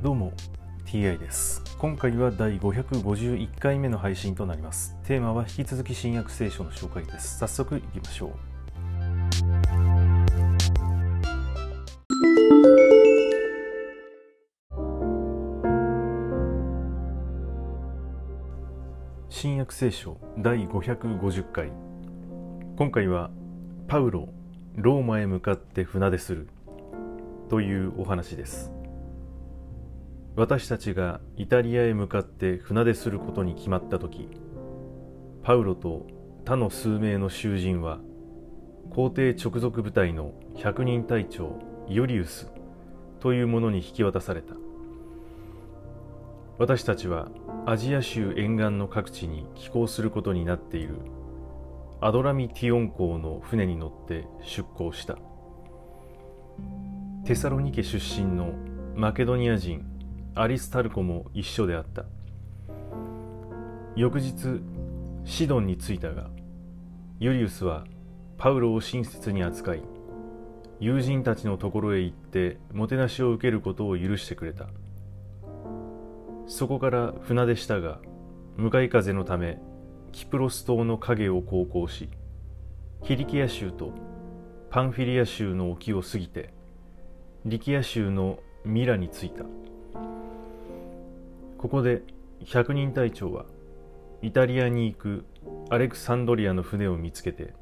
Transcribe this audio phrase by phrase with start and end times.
[0.00, 0.32] どうも
[0.86, 1.60] TI です。
[1.76, 4.96] 今回は第551回目の配信となります。
[5.02, 7.38] テーマは引き続き新約聖書の紹介です。
[7.38, 8.30] 早速いきましょう。
[19.28, 21.72] 新約聖書第550回。
[22.76, 23.32] 今回は
[23.88, 24.28] パウロ
[24.76, 26.48] ローマへ向かって船出する。
[27.48, 28.77] というお話です。
[30.38, 34.28] 私たちがイタリアへ向かって船出することに決まった時
[35.42, 36.06] パウロと
[36.44, 37.98] 他の数名の囚人は
[38.90, 42.52] 皇帝直属部隊の百人隊長イオリウス
[43.18, 44.54] というものに引き渡された。
[46.56, 47.28] 私たちは
[47.66, 51.00] アジア州沿岸の各地に寄港することになっている
[52.00, 55.18] アドラミティオン港の船に乗って出港した。
[57.24, 58.52] テサロニケ出身の
[58.94, 59.97] マケドニア人
[60.40, 62.04] アリスタルコも一緒であった。
[63.96, 64.60] 翌日
[65.24, 66.30] シドンに着いたが
[67.18, 67.84] ユリウスは
[68.36, 69.82] パウロを親切に扱い
[70.78, 74.68] 友人たちのところへ行ってもてなしを受けることを許してくれた。
[76.46, 77.98] そこから船出したが
[78.56, 79.58] 向かい風のため
[80.12, 82.10] キプロス島の影を航行し
[83.02, 83.92] ヒリキア州と
[84.70, 86.54] パンフィリア州の沖を過ぎて
[87.44, 89.44] リキア州のミラに着いた。
[91.58, 92.02] ここで
[92.44, 93.44] 百人隊長は
[94.22, 95.26] イタリアに行く
[95.70, 97.52] アレクサンドリアの船を見つけて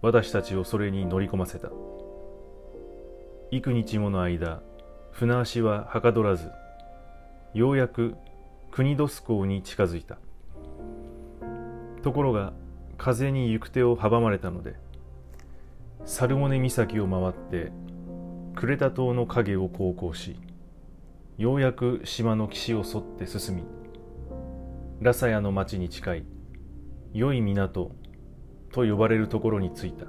[0.00, 1.70] 私たちをそれに乗り込ませた。
[3.50, 4.62] 幾日もの間
[5.10, 6.50] 船足ははかどらず
[7.52, 8.14] ようやく
[8.70, 10.18] 国ドス港に近づいた。
[12.04, 12.52] ところが
[12.96, 14.76] 風に行く手を阻まれたので
[16.04, 17.72] サルモネ岬を回って
[18.54, 20.36] クレタ島の影を航行し
[21.40, 23.64] ようやく島の岸を沿って進み
[25.00, 26.24] ラサヤの町に近い
[27.14, 27.92] 良い港
[28.70, 30.04] と呼ばれるところに着いた。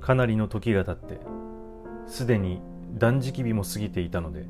[0.00, 1.20] かなりの時が経って
[2.06, 2.62] すでに
[2.94, 4.46] 断食日も過ぎていたので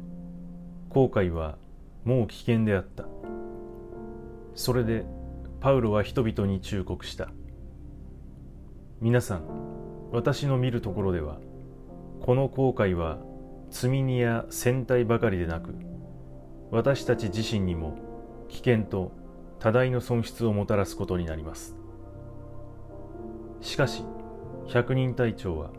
[0.89, 1.59] 航海は
[2.05, 3.07] もう危険であった。
[4.55, 5.05] それで
[5.59, 7.28] パウロは人々に忠告した
[8.99, 11.39] 「皆さん私の見るところでは
[12.23, 13.19] この後悔は
[13.71, 15.75] 積み荷や戦隊ばかりでなく
[16.71, 17.99] 私たち自身にも
[18.49, 19.12] 危険と
[19.59, 21.77] 多大の損失をもたらすことになります。
[23.61, 24.03] しかし
[24.67, 25.71] 百人隊長は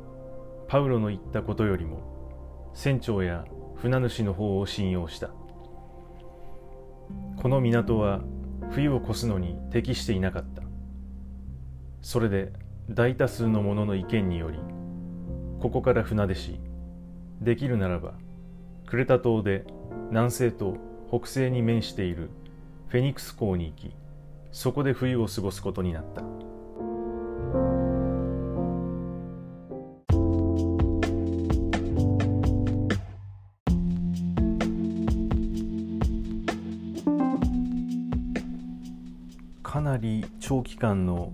[0.68, 3.46] パウロの言ったことよりも船長や
[3.76, 5.32] 船主の方を信用した。
[7.38, 8.22] この港は
[8.70, 10.62] 冬を越すのに適していなかった。
[12.02, 12.54] それで
[12.90, 14.60] 大多数の者の意見により
[15.60, 16.60] ここから船出し
[17.42, 18.14] できるならば
[18.86, 19.66] クレタ島で
[20.10, 20.78] 南西と
[21.10, 22.30] 北西に面している
[22.88, 23.94] フェニックス港に行き
[24.54, 26.24] そこで冬を過ごすことになった。
[39.62, 41.34] かなり長期間の